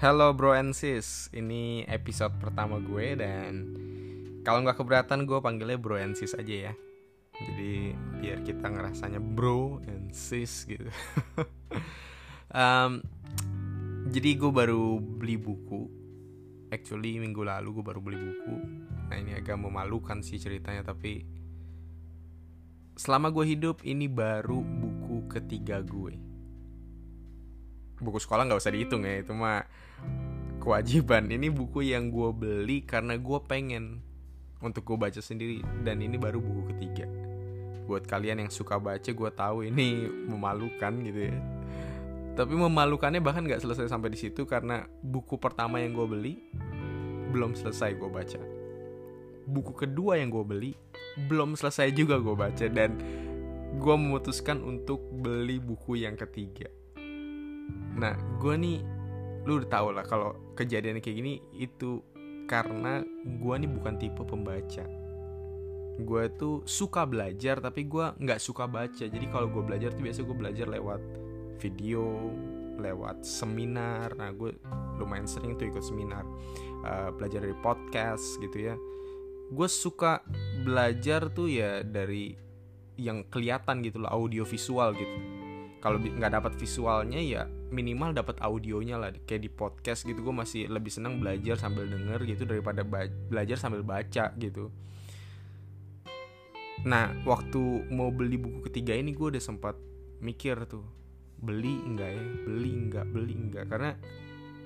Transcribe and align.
Hello 0.00 0.32
bro 0.32 0.56
and 0.56 0.72
sis, 0.72 1.28
ini 1.36 1.84
episode 1.84 2.32
pertama 2.40 2.80
gue 2.80 3.20
dan 3.20 3.68
kalau 4.40 4.64
nggak 4.64 4.80
keberatan 4.80 5.28
gue 5.28 5.44
panggilnya 5.44 5.76
bro 5.76 6.00
and 6.00 6.16
sis 6.16 6.32
aja 6.32 6.72
ya. 6.72 6.74
Jadi 7.36 7.92
biar 8.16 8.40
kita 8.40 8.64
ngerasanya 8.64 9.20
bro 9.20 9.76
and 9.84 10.08
sis 10.16 10.64
gitu. 10.64 10.88
um, 12.56 13.04
jadi 14.08 14.40
gue 14.40 14.48
baru 14.48 15.04
beli 15.04 15.36
buku. 15.36 15.92
Actually 16.72 17.20
minggu 17.20 17.44
lalu 17.44 17.68
gue 17.76 17.84
baru 17.84 18.00
beli 18.00 18.16
buku. 18.16 18.56
Nah 19.04 19.20
ini 19.20 19.36
agak 19.36 19.60
memalukan 19.60 20.24
sih 20.24 20.40
ceritanya 20.40 20.80
tapi 20.80 21.28
selama 22.96 23.28
gue 23.28 23.52
hidup 23.52 23.84
ini 23.84 24.08
baru 24.08 24.64
buku 24.64 25.28
ketiga 25.28 25.84
gue. 25.84 26.29
Buku 28.00 28.16
sekolah 28.16 28.48
nggak 28.48 28.60
usah 28.60 28.72
dihitung 28.72 29.04
ya 29.04 29.20
itu 29.20 29.36
mah 29.36 29.68
kewajiban. 30.60 31.28
Ini 31.28 31.52
buku 31.52 31.84
yang 31.84 32.08
gue 32.08 32.30
beli 32.32 32.84
karena 32.84 33.16
gue 33.16 33.38
pengen 33.44 34.04
untuk 34.60 34.84
gue 34.84 34.96
baca 35.00 35.20
sendiri 35.20 35.64
dan 35.84 36.00
ini 36.04 36.16
baru 36.16 36.40
buku 36.40 36.76
ketiga. 36.76 37.08
Buat 37.84 38.08
kalian 38.08 38.46
yang 38.46 38.50
suka 38.52 38.76
baca 38.80 39.10
gue 39.10 39.30
tahu 39.32 39.68
ini 39.68 40.08
memalukan 40.28 40.92
gitu 41.04 41.20
ya. 41.32 41.36
Tapi 42.36 42.56
memalukannya 42.56 43.20
bahkan 43.20 43.44
nggak 43.44 43.60
selesai 43.60 43.92
sampai 43.92 44.12
di 44.14 44.18
situ 44.20 44.48
karena 44.48 44.88
buku 45.04 45.36
pertama 45.36 45.80
yang 45.80 45.92
gue 45.92 46.06
beli 46.06 46.34
belum 47.36 47.52
selesai 47.52 48.00
gue 48.00 48.08
baca. 48.08 48.40
Buku 49.44 49.72
kedua 49.76 50.16
yang 50.20 50.32
gue 50.32 50.44
beli 50.44 50.72
belum 51.26 51.58
selesai 51.58 51.90
juga 51.92 52.16
gue 52.16 52.32
baca 52.32 52.66
dan 52.70 52.96
gue 53.76 53.94
memutuskan 53.98 54.62
untuk 54.62 55.02
beli 55.10 55.58
buku 55.58 56.00
yang 56.00 56.14
ketiga 56.14 56.79
nah 57.98 58.14
gue 58.40 58.54
nih 58.56 58.78
lu 59.48 59.60
udah 59.60 59.70
tau 59.72 59.88
lah 59.92 60.04
kalau 60.04 60.36
kejadian 60.52 61.00
kayak 61.00 61.16
gini 61.16 61.34
itu 61.56 62.04
karena 62.44 63.06
gue 63.24 63.54
nih 63.62 63.70
bukan 63.70 63.94
tipe 63.96 64.22
pembaca. 64.26 64.84
Gue 66.00 66.24
tuh 66.34 66.66
suka 66.66 67.06
belajar 67.06 67.62
tapi 67.62 67.86
gue 67.86 68.10
nggak 68.18 68.40
suka 68.42 68.66
baca. 68.66 69.06
Jadi 69.06 69.26
kalau 69.30 69.46
gue 69.46 69.62
belajar 69.62 69.94
tuh 69.94 70.02
biasa 70.02 70.26
gue 70.26 70.36
belajar 70.36 70.66
lewat 70.66 71.00
video 71.62 72.34
lewat 72.80 73.22
seminar. 73.22 74.12
Nah 74.18 74.34
gue 74.34 74.50
lumayan 74.98 75.30
sering 75.30 75.54
tuh 75.54 75.70
ikut 75.70 75.84
seminar 75.84 76.26
uh, 76.82 77.14
belajar 77.14 77.46
dari 77.46 77.56
podcast 77.62 78.42
gitu 78.42 78.74
ya. 78.74 78.74
Gue 79.54 79.68
suka 79.70 80.26
belajar 80.66 81.30
tuh 81.30 81.46
ya 81.46 81.86
dari 81.86 82.34
yang 83.00 83.24
kelihatan 83.30 83.80
gitu 83.86 84.02
loh 84.02 84.10
audio 84.10 84.42
visual 84.42 84.90
gitu. 84.98 85.16
Kalau 85.80 85.96
nggak 86.02 86.34
dapat 86.34 86.52
visualnya 86.58 87.22
ya 87.22 87.44
minimal 87.70 88.12
dapat 88.12 88.42
audionya 88.42 88.98
lah 88.98 89.10
kayak 89.24 89.42
di 89.42 89.50
podcast 89.50 90.02
gitu. 90.02 90.20
Gue 90.20 90.34
masih 90.34 90.66
lebih 90.66 90.90
senang 90.90 91.18
belajar 91.22 91.56
sambil 91.56 91.86
denger 91.86 92.22
gitu 92.26 92.44
daripada 92.44 92.82
belajar 93.30 93.56
sambil 93.56 93.86
baca 93.86 94.34
gitu. 94.36 94.70
Nah 96.84 97.14
waktu 97.24 97.90
mau 97.94 98.10
beli 98.10 98.36
buku 98.36 98.66
ketiga 98.70 98.94
ini 98.94 99.14
gue 99.14 99.38
udah 99.38 99.42
sempat 99.42 99.78
mikir 100.20 100.66
tuh 100.66 100.84
beli 101.40 101.78
enggak 101.86 102.10
ya? 102.12 102.24
Beli 102.44 102.70
enggak 102.76 103.06
beli 103.08 103.34
enggak 103.34 103.64
karena 103.70 103.90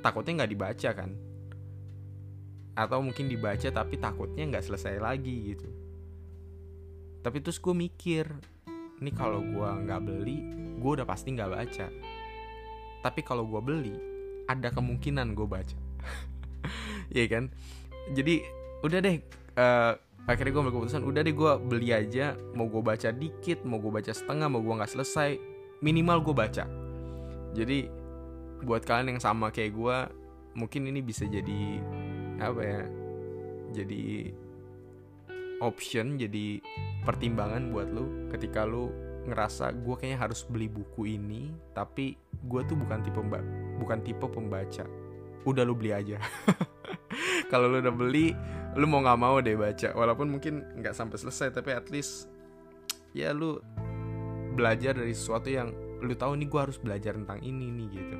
takutnya 0.02 0.42
nggak 0.42 0.52
dibaca 0.52 0.90
kan? 0.96 1.10
Atau 2.74 2.98
mungkin 3.04 3.30
dibaca 3.30 3.68
tapi 3.70 4.00
takutnya 4.02 4.48
nggak 4.50 4.64
selesai 4.66 4.98
lagi 4.98 5.54
gitu. 5.54 5.68
Tapi 7.22 7.38
terus 7.40 7.62
gue 7.62 7.72
mikir 7.72 8.26
ini 9.00 9.10
kalau 9.12 9.42
gue 9.42 9.68
nggak 9.84 10.00
beli 10.00 10.38
gue 10.78 10.90
udah 11.00 11.06
pasti 11.08 11.32
nggak 11.32 11.50
baca 11.50 11.86
tapi 13.04 13.20
kalau 13.20 13.44
gue 13.44 13.60
beli 13.60 13.96
ada 14.48 14.72
kemungkinan 14.72 15.36
gue 15.36 15.44
baca. 15.44 15.76
Iya 17.12 17.28
kan? 17.28 17.44
Jadi 18.16 18.40
udah 18.80 18.98
deh 19.04 19.20
uh, 19.60 19.92
akhirnya 20.24 20.56
gue 20.56 20.62
ambil 20.64 20.74
keputusan 20.80 21.04
udah 21.04 21.20
deh 21.20 21.36
gue 21.36 21.52
beli 21.68 21.92
aja. 21.92 22.32
Mau 22.56 22.72
gue 22.72 22.80
baca 22.80 23.12
dikit 23.12 23.60
mau 23.68 23.76
gue 23.76 23.92
baca 23.92 24.08
setengah 24.08 24.48
mau 24.48 24.64
gue 24.64 24.74
nggak 24.80 24.92
selesai 24.96 25.36
minimal 25.84 26.24
gue 26.24 26.34
baca. 26.34 26.64
Jadi 27.52 27.78
buat 28.64 28.88
kalian 28.88 29.14
yang 29.14 29.20
sama 29.20 29.52
kayak 29.52 29.76
gue 29.76 29.96
mungkin 30.56 30.88
ini 30.88 31.04
bisa 31.04 31.28
jadi 31.28 31.82
apa 32.40 32.60
ya 32.64 32.82
jadi 33.74 34.32
option 35.60 36.16
jadi 36.16 36.62
pertimbangan 37.04 37.68
buat 37.70 37.90
lu 37.92 38.30
ketika 38.32 38.64
lu 38.64 38.90
ngerasa 39.28 39.72
gue 39.76 39.94
kayaknya 39.98 40.18
harus 40.20 40.40
beli 40.46 40.68
buku 40.70 41.18
ini 41.18 41.52
tapi 41.76 42.16
gue 42.44 42.60
tuh 42.68 42.76
bukan 42.76 43.00
tipe 43.00 43.20
bukan 43.80 43.98
tipe 44.04 44.26
pembaca. 44.28 44.84
Udah 45.44 45.62
lu 45.64 45.76
beli 45.76 45.92
aja. 45.92 46.20
Kalau 47.52 47.68
lu 47.68 47.80
udah 47.80 47.94
beli 47.94 48.32
lu 48.74 48.86
mau 48.90 49.00
nggak 49.02 49.20
mau 49.20 49.38
deh 49.38 49.56
baca. 49.56 49.92
Walaupun 49.94 50.28
mungkin 50.28 50.64
nggak 50.80 50.94
sampai 50.96 51.16
selesai 51.20 51.54
tapi 51.54 51.72
at 51.72 51.86
least 51.88 52.28
ya 53.14 53.30
lu 53.30 53.62
belajar 54.54 54.94
dari 54.94 55.14
sesuatu 55.14 55.50
yang 55.50 55.70
lu 56.02 56.14
tahu 56.14 56.36
nih 56.36 56.48
gue 56.50 56.60
harus 56.60 56.78
belajar 56.78 57.16
tentang 57.16 57.40
ini 57.40 57.70
nih 57.70 57.88
gitu. 57.90 58.16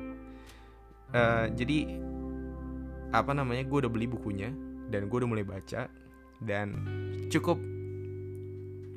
Uh, 1.15 1.47
jadi 1.53 1.77
apa 3.13 3.31
namanya 3.31 3.63
gue 3.63 3.77
udah 3.85 3.91
beli 3.91 4.09
bukunya 4.09 4.51
dan 4.89 5.07
gue 5.07 5.17
udah 5.21 5.29
mulai 5.29 5.45
baca 5.47 5.87
dan 6.43 6.67
cukup 7.31 7.55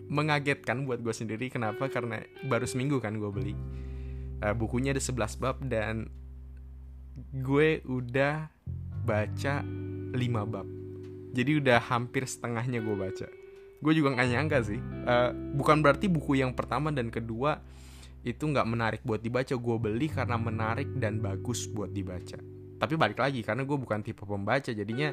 mengagetkan 0.08 0.88
buat 0.88 1.04
gue 1.04 1.12
sendiri. 1.12 1.52
Kenapa? 1.52 1.86
Karena 1.92 2.18
baru 2.48 2.64
seminggu 2.64 2.98
kan 2.98 3.20
gue 3.20 3.30
beli 3.30 3.54
uh, 4.42 4.54
bukunya 4.54 4.94
ada 4.94 5.02
11 5.02 5.42
bab 5.42 5.56
dan 5.66 6.10
gue 7.34 7.82
udah 7.86 8.50
baca 9.02 9.64
5 9.64 10.18
bab. 10.52 10.66
Jadi 11.34 11.60
udah 11.60 11.78
hampir 11.92 12.24
setengahnya 12.24 12.82
gue 12.82 12.96
baca. 12.96 13.28
Gue 13.78 13.92
juga 13.94 14.18
gak 14.18 14.28
nyangka 14.30 14.58
sih. 14.66 14.80
Uh, 15.06 15.30
bukan 15.54 15.82
berarti 15.82 16.10
buku 16.10 16.38
yang 16.40 16.54
pertama 16.54 16.90
dan 16.90 17.12
kedua 17.12 17.62
itu 18.26 18.44
nggak 18.44 18.66
menarik 18.66 19.00
buat 19.06 19.22
dibaca. 19.22 19.54
Gue 19.54 19.76
beli 19.78 20.10
karena 20.10 20.34
menarik 20.34 20.90
dan 20.98 21.22
bagus 21.22 21.70
buat 21.70 21.94
dibaca. 21.94 22.38
Tapi 22.78 22.94
balik 22.94 23.18
lagi 23.18 23.42
karena 23.42 23.62
gue 23.62 23.78
bukan 23.78 24.02
tipe 24.02 24.22
pembaca 24.22 24.70
jadinya 24.70 25.10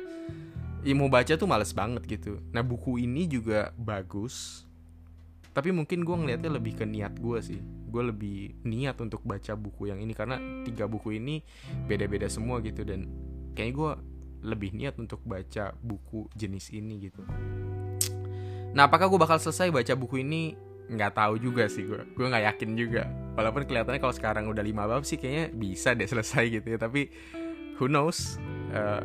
ya 0.85 0.93
mau 0.93 1.09
baca 1.09 1.33
tuh 1.33 1.49
males 1.49 1.73
banget 1.73 2.05
gitu. 2.05 2.41
Nah 2.53 2.61
buku 2.61 3.01
ini 3.01 3.25
juga 3.25 3.73
bagus 3.77 4.65
tapi 5.55 5.71
mungkin 5.71 6.03
gue 6.03 6.15
ngeliatnya 6.19 6.51
lebih 6.51 6.75
ke 6.75 6.83
niat 6.83 7.15
gue 7.15 7.39
sih 7.39 7.63
gue 7.95 8.03
lebih 8.11 8.37
niat 8.67 8.99
untuk 8.99 9.23
baca 9.23 9.55
buku 9.55 9.87
yang 9.87 10.03
ini 10.03 10.11
karena 10.11 10.35
tiga 10.67 10.83
buku 10.83 11.15
ini 11.15 11.39
beda-beda 11.87 12.27
semua 12.27 12.59
gitu 12.59 12.83
dan 12.83 13.07
kayaknya 13.55 13.73
gue 13.79 13.91
lebih 14.51 14.75
niat 14.75 14.99
untuk 14.99 15.23
baca 15.23 15.71
buku 15.79 16.27
jenis 16.35 16.75
ini 16.75 17.07
gitu. 17.07 17.23
Nah 18.75 18.91
apakah 18.91 19.07
gue 19.07 19.15
bakal 19.15 19.39
selesai 19.39 19.71
baca 19.71 19.95
buku 19.95 20.27
ini? 20.27 20.59
Nggak 20.85 21.17
tahu 21.17 21.39
juga 21.39 21.71
sih 21.71 21.87
gue 21.87 22.03
gue 22.03 22.25
nggak 22.27 22.43
yakin 22.51 22.69
juga. 22.75 23.07
Walaupun 23.39 23.63
kelihatannya 23.63 24.03
kalau 24.03 24.13
sekarang 24.13 24.51
udah 24.51 24.61
lima 24.61 24.83
bab 24.91 25.07
sih 25.07 25.15
kayaknya 25.15 25.55
bisa 25.55 25.95
deh 25.95 26.05
selesai 26.05 26.51
gitu 26.51 26.67
ya 26.75 26.77
tapi 26.77 27.07
who 27.79 27.87
knows? 27.87 28.35
Uh, 28.75 29.01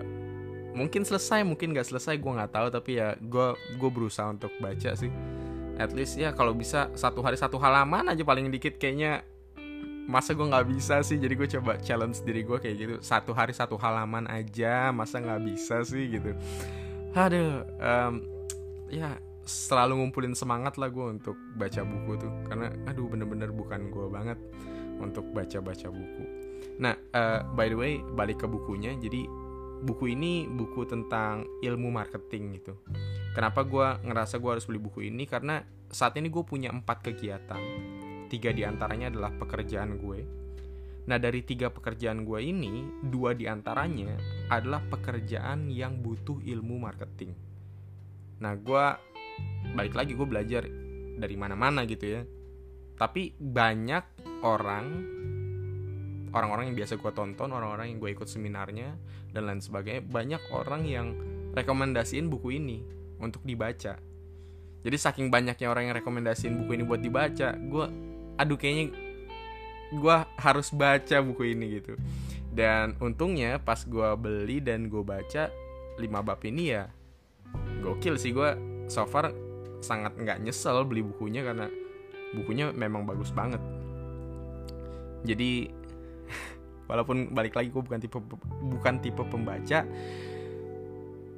mungkin 0.74 1.06
selesai 1.06 1.46
mungkin 1.46 1.70
nggak 1.70 1.86
selesai 1.86 2.18
gue 2.18 2.32
nggak 2.34 2.50
tahu 2.50 2.66
tapi 2.74 2.98
ya 2.98 3.14
gue 3.18 3.54
gue 3.78 3.90
berusaha 3.90 4.26
untuk 4.30 4.50
baca 4.58 4.94
sih 4.98 5.10
at 5.80 5.96
least 5.96 6.20
ya 6.20 6.36
kalau 6.36 6.52
bisa 6.52 6.92
satu 6.92 7.24
hari 7.24 7.40
satu 7.40 7.56
halaman 7.56 8.12
aja 8.12 8.20
paling 8.20 8.52
dikit 8.52 8.76
kayaknya. 8.76 9.24
Masa 10.10 10.34
gue 10.34 10.42
nggak 10.42 10.66
bisa 10.74 11.06
sih? 11.06 11.22
Jadi 11.22 11.38
gue 11.38 11.48
coba 11.58 11.78
challenge 11.78 12.26
diri 12.26 12.42
gue 12.42 12.58
kayak 12.58 12.76
gitu. 12.76 12.94
Satu 12.98 13.30
hari 13.30 13.54
satu 13.54 13.78
halaman 13.78 14.26
aja 14.26 14.90
masa 14.90 15.22
nggak 15.22 15.40
bisa 15.46 15.86
sih 15.86 16.18
gitu. 16.18 16.34
Aduh 17.14 17.62
um, 17.78 18.14
ya 18.90 19.14
selalu 19.46 20.02
ngumpulin 20.02 20.34
semangat 20.34 20.82
lah 20.82 20.90
gue 20.90 21.06
untuk 21.14 21.38
baca 21.54 21.86
buku 21.86 22.26
tuh. 22.26 22.32
Karena 22.42 22.74
aduh 22.90 23.06
bener-bener 23.06 23.54
bukan 23.54 23.86
gue 23.86 24.06
banget 24.10 24.38
untuk 24.98 25.30
baca-baca 25.30 25.88
buku. 25.94 26.24
Nah 26.82 26.98
uh, 27.14 27.46
by 27.54 27.70
the 27.70 27.78
way 27.78 28.02
balik 28.18 28.42
ke 28.42 28.50
bukunya. 28.50 28.98
Jadi 28.98 29.30
buku 29.80 30.12
ini 30.12 30.44
buku 30.44 30.84
tentang 30.84 31.48
ilmu 31.64 31.88
marketing 31.88 32.60
gitu. 32.60 32.76
Kenapa 33.32 33.64
gue 33.64 33.86
ngerasa 34.04 34.36
gue 34.36 34.50
harus 34.50 34.66
beli 34.68 34.80
buku 34.82 35.08
ini? 35.08 35.24
Karena 35.24 35.64
saat 35.88 36.14
ini 36.20 36.28
gue 36.28 36.44
punya 36.44 36.68
empat 36.70 37.02
kegiatan. 37.10 37.62
Tiga 38.30 38.54
di 38.54 38.62
antaranya 38.62 39.10
adalah 39.10 39.32
pekerjaan 39.34 39.98
gue. 39.98 40.20
Nah 41.08 41.18
dari 41.18 41.42
tiga 41.42 41.72
pekerjaan 41.72 42.22
gue 42.22 42.38
ini 42.44 42.86
dua 43.02 43.34
di 43.34 43.48
antaranya 43.48 44.14
adalah 44.52 44.84
pekerjaan 44.86 45.72
yang 45.72 45.98
butuh 45.98 46.38
ilmu 46.44 46.76
marketing. 46.78 47.34
Nah 48.38 48.54
gue 48.54 48.84
balik 49.74 49.94
lagi 49.96 50.12
gue 50.14 50.28
belajar 50.28 50.62
dari 51.16 51.36
mana-mana 51.40 51.82
gitu 51.88 52.06
ya. 52.06 52.22
Tapi 52.94 53.34
banyak 53.40 54.04
orang 54.44 54.86
orang-orang 56.30 56.70
yang 56.70 56.76
biasa 56.78 56.98
gue 56.98 57.12
tonton 57.12 57.50
orang-orang 57.50 57.90
yang 57.94 57.98
gue 57.98 58.10
ikut 58.14 58.28
seminarnya 58.30 58.94
dan 59.34 59.42
lain 59.46 59.62
sebagainya 59.62 60.02
banyak 60.06 60.42
orang 60.54 60.82
yang 60.86 61.06
rekomendasiin 61.54 62.30
buku 62.30 62.58
ini 62.58 62.82
untuk 63.18 63.42
dibaca. 63.42 63.98
Jadi 64.80 64.96
saking 64.96 65.28
banyaknya 65.28 65.68
orang 65.68 65.90
yang 65.90 65.94
rekomendasiin 65.98 66.56
buku 66.64 66.80
ini 66.80 66.84
buat 66.86 67.02
dibaca 67.02 67.52
gue 67.58 67.86
aduh 68.40 68.56
kayaknya 68.56 68.96
gue 69.90 70.16
harus 70.38 70.70
baca 70.70 71.16
buku 71.20 71.52
ini 71.52 71.82
gitu. 71.82 71.98
Dan 72.50 72.98
untungnya 72.98 73.58
pas 73.62 73.82
gue 73.82 74.10
beli 74.18 74.62
dan 74.62 74.90
gue 74.90 75.02
baca 75.02 75.50
5 75.98 76.06
bab 76.06 76.40
ini 76.46 76.64
ya 76.72 76.88
gokil 77.82 78.14
sih 78.16 78.30
gue 78.30 78.50
so 78.86 79.06
far 79.06 79.34
sangat 79.80 80.14
nggak 80.14 80.38
nyesel 80.44 80.86
beli 80.86 81.02
bukunya 81.02 81.42
karena 81.42 81.66
bukunya 82.34 82.70
memang 82.70 83.02
bagus 83.04 83.34
banget. 83.34 83.58
Jadi 85.26 85.79
walaupun 86.90 87.30
balik 87.30 87.54
lagi 87.54 87.70
gue 87.70 87.82
bukan 87.82 88.00
tipe 88.02 88.18
bukan 88.66 88.94
tipe 88.98 89.22
pembaca 89.22 89.86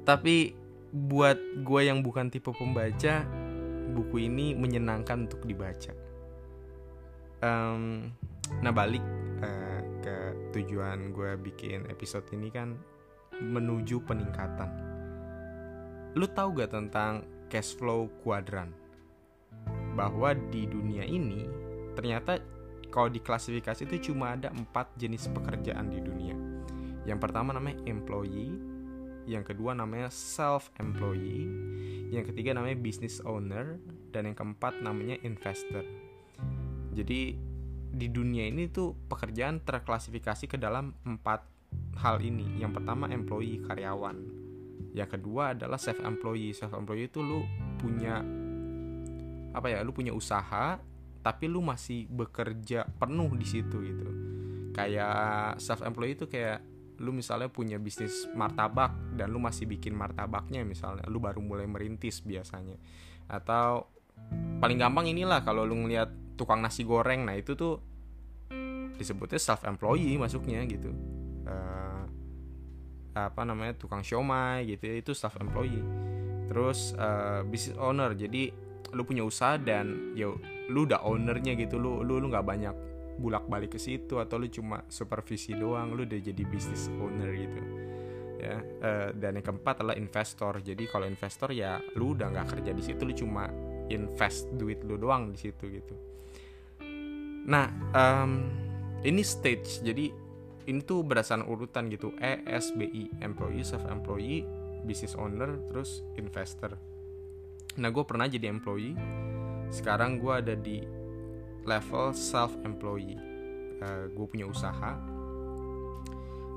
tapi 0.03 0.53
buat 0.93 1.39
gue 1.65 1.81
yang 1.89 2.05
bukan 2.05 2.29
tipe 2.29 2.53
pembaca 2.53 3.25
buku 3.93 4.29
ini 4.29 4.57
menyenangkan 4.57 5.29
untuk 5.29 5.45
dibaca. 5.45 5.93
Um, 7.43 8.11
nah 8.63 8.71
balik 8.71 9.03
uh, 9.43 9.81
ke 10.01 10.15
tujuan 10.55 11.11
gue 11.11 11.35
bikin 11.39 11.87
episode 11.87 12.25
ini 12.35 12.53
kan 12.53 12.75
menuju 13.41 14.05
peningkatan. 14.05 14.69
Lu 16.13 16.29
tahu 16.29 16.61
gak 16.61 16.71
tentang 16.73 17.25
cash 17.49 17.73
flow 17.73 18.09
kuadran? 18.21 18.69
Bahwa 19.97 20.33
di 20.33 20.69
dunia 20.69 21.05
ini 21.05 21.49
ternyata 21.97 22.37
kalau 22.93 23.09
diklasifikasi 23.09 23.89
itu 23.89 24.13
cuma 24.13 24.37
ada 24.37 24.53
empat 24.53 24.93
jenis 25.01 25.25
pekerjaan 25.33 25.89
di 25.89 25.97
dunia 25.97 26.37
yang 27.09 27.17
pertama 27.17 27.57
namanya 27.57 27.81
employee 27.89 28.73
yang 29.23 29.43
kedua 29.47 29.71
namanya 29.71 30.11
self 30.11 30.67
employee, 30.79 31.47
yang 32.11 32.27
ketiga 32.27 32.55
namanya 32.55 32.75
business 32.79 33.23
owner, 33.23 33.79
dan 34.11 34.27
yang 34.27 34.35
keempat 34.35 34.83
namanya 34.83 35.15
investor. 35.23 35.83
Jadi 36.93 37.35
di 37.93 38.07
dunia 38.09 38.49
ini 38.49 38.67
tuh 38.67 38.93
pekerjaan 39.07 39.63
terklasifikasi 39.63 40.49
ke 40.49 40.57
dalam 40.59 40.91
empat 41.07 41.45
hal 42.03 42.19
ini. 42.19 42.59
Yang 42.59 42.81
pertama 42.81 43.07
employee 43.09 43.63
karyawan, 43.63 44.17
yang 44.91 45.09
kedua 45.09 45.55
adalah 45.55 45.79
self 45.79 46.03
employee. 46.03 46.51
Self 46.51 46.75
employee 46.75 47.07
itu 47.07 47.23
lu 47.23 47.47
punya 47.79 48.19
apa 49.55 49.67
ya? 49.71 49.79
Lu 49.87 49.95
punya 49.95 50.11
usaha, 50.11 50.77
tapi 51.23 51.47
lu 51.47 51.63
masih 51.63 52.05
bekerja 52.11 52.83
penuh 52.99 53.31
di 53.39 53.47
situ 53.47 53.79
gitu. 53.79 54.07
Kayak 54.75 55.57
self 55.63 55.81
employee 55.87 56.19
itu 56.19 56.27
kayak 56.27 56.59
lu 56.99 57.15
misalnya 57.15 57.49
punya 57.49 57.79
bisnis 57.81 58.29
martabak 58.35 58.93
dan 59.15 59.31
lu 59.33 59.39
masih 59.41 59.65
bikin 59.65 59.97
martabaknya 59.97 60.61
misalnya 60.61 61.07
lu 61.07 61.23
baru 61.23 61.39
mulai 61.39 61.65
merintis 61.65 62.21
biasanya. 62.21 62.75
Atau 63.31 63.87
paling 64.59 64.77
gampang 64.77 65.07
inilah 65.07 65.41
kalau 65.41 65.63
lu 65.63 65.79
ngeliat 65.79 66.35
tukang 66.35 66.59
nasi 66.59 66.83
goreng. 66.83 67.23
Nah 67.23 67.39
itu 67.39 67.55
tuh 67.55 67.79
disebutnya 68.99 69.39
self 69.39 69.63
employee 69.63 70.19
masuknya 70.19 70.59
gitu. 70.67 70.91
Uh, 71.47 72.03
apa 73.13 73.45
namanya 73.45 73.77
tukang 73.77 74.01
siomay 74.01 74.65
gitu 74.65 74.89
ya 74.89 74.95
itu 74.97 75.13
self 75.13 75.37
employee 75.37 75.85
terus 76.51 76.91
uh, 76.99 77.41
business 77.47 77.79
owner. 77.79 78.11
Jadi 78.11 78.51
lu 78.93 79.01
punya 79.07 79.25
usaha 79.25 79.57
dan 79.57 80.13
ya 80.13 80.29
lu 80.71 80.87
udah 80.87 81.03
ownernya 81.03 81.57
gitu 81.59 81.75
lu 81.81 82.05
lu 82.05 82.21
lu 82.23 82.31
nggak 82.31 82.45
banyak 82.45 82.75
bulak 83.13 83.45
balik 83.45 83.75
ke 83.75 83.79
situ 83.81 84.17
atau 84.17 84.41
lu 84.41 84.49
cuma 84.49 84.81
supervisi 84.89 85.53
doang 85.53 85.93
lu 85.93 86.01
udah 86.07 86.17
jadi 86.17 86.43
business 86.49 86.89
owner 86.97 87.29
gitu 87.29 87.61
ya. 88.41 88.57
Uh, 88.81 89.09
dan 89.15 89.37
yang 89.37 89.45
keempat 89.45 89.79
adalah 89.79 89.95
investor. 89.95 90.59
Jadi 90.59 90.89
kalau 90.89 91.05
investor 91.05 91.53
ya 91.53 91.77
lu 91.95 92.17
udah 92.17 92.27
nggak 92.33 92.57
kerja 92.57 92.71
di 92.73 92.83
situ 92.83 93.01
lu 93.05 93.13
cuma 93.13 93.47
invest 93.87 94.49
duit 94.57 94.81
lu 94.81 94.97
doang 94.97 95.29
di 95.29 95.37
situ 95.37 95.63
gitu. 95.69 95.95
Nah 97.47 97.67
um, 97.93 98.49
ini 99.05 99.21
stage. 99.21 99.83
Jadi 99.85 100.09
ini 100.63 100.79
tuh 100.81 101.03
berdasarkan 101.03 101.45
urutan 101.45 101.91
gitu. 101.91 102.15
E 102.17 102.41
S 102.49 102.71
B 102.73 102.87
I 102.87 103.11
employee 103.21 103.67
self 103.67 103.83
employee 103.87 104.47
business 104.83 105.15
owner 105.15 105.59
terus 105.71 106.03
investor. 106.15 106.75
Nah 107.79 107.89
gue 107.91 108.03
pernah 108.03 108.27
jadi 108.27 108.51
employee 108.51 108.95
sekarang 109.73 110.21
gue 110.21 110.33
ada 110.37 110.53
di 110.53 110.85
level 111.65 112.13
self 112.13 112.53
employee 112.61 113.17
uh, 113.81 114.05
eh, 114.05 114.05
gue 114.13 114.25
punya 114.29 114.45
usaha. 114.45 114.93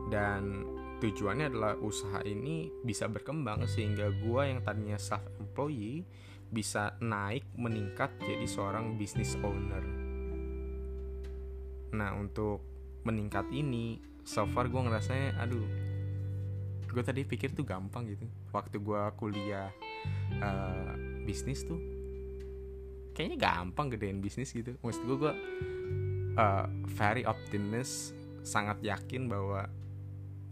Dan 0.06 0.62
tujuannya 1.00 1.48
adalah 1.50 1.74
usaha 1.80 2.20
ini 2.28 2.68
bisa 2.84 3.08
berkembang 3.08 3.64
sehingga 3.64 4.12
gue 4.12 4.42
yang 4.44 4.60
tadinya 4.60 5.00
self 5.00 5.24
employee 5.40 6.04
bisa 6.46 6.94
naik 7.02 7.42
meningkat 7.56 8.12
jadi 8.20 8.44
seorang 8.44 9.00
business 9.00 9.34
owner. 9.40 9.82
Nah 11.96 12.12
untuk 12.20 12.60
meningkat 13.08 13.48
ini 13.50 13.98
so 14.28 14.44
far 14.44 14.68
gue 14.68 14.78
ngerasanya 14.78 15.40
aduh 15.40 15.66
gue 16.86 17.02
tadi 17.04 17.24
pikir 17.24 17.56
tuh 17.56 17.64
gampang 17.66 18.06
gitu. 18.12 18.28
Waktu 18.52 18.76
gue 18.78 19.02
kuliah 19.18 19.72
uh, 20.38 20.94
bisnis 21.26 21.66
tuh 21.66 21.95
kayaknya 23.16 23.40
gampang 23.40 23.88
gedein 23.88 24.20
bisnis 24.20 24.52
gitu. 24.52 24.76
Maksud 24.84 25.02
gue 25.08 25.16
gue 25.16 25.32
uh, 26.36 26.68
very 26.92 27.24
optimis 27.24 28.12
sangat 28.44 28.84
yakin 28.84 29.24
bahwa 29.24 29.64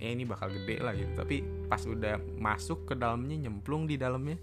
ya 0.01 0.09
ini 0.09 0.25
bakal 0.25 0.49
gede 0.49 0.81
lah 0.81 0.97
gitu. 0.97 1.13
Tapi 1.13 1.69
pas 1.69 1.85
udah 1.85 2.17
masuk 2.41 2.89
ke 2.89 2.95
dalamnya 2.97 3.37
nyemplung 3.37 3.85
di 3.85 4.01
dalamnya 4.01 4.41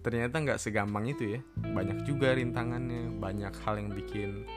ternyata 0.00 0.40
nggak 0.40 0.58
segampang 0.58 1.12
itu 1.12 1.36
ya. 1.36 1.40
Banyak 1.60 2.08
juga 2.08 2.32
rintangannya 2.32 3.12
banyak 3.20 3.52
hal 3.60 3.76
yang 3.76 3.92
bikin 3.92 4.48